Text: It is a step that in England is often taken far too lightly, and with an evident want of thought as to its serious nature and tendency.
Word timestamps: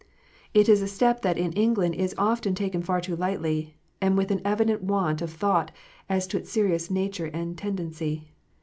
It 0.55 0.67
is 0.67 0.81
a 0.81 0.87
step 0.87 1.21
that 1.21 1.37
in 1.37 1.53
England 1.53 1.93
is 1.93 2.15
often 2.17 2.55
taken 2.55 2.81
far 2.81 3.01
too 3.01 3.15
lightly, 3.15 3.77
and 4.01 4.17
with 4.17 4.31
an 4.31 4.41
evident 4.43 4.81
want 4.81 5.21
of 5.21 5.31
thought 5.31 5.69
as 6.09 6.25
to 6.25 6.37
its 6.39 6.49
serious 6.51 6.89
nature 6.89 7.27
and 7.27 7.55
tendency. 7.55 8.31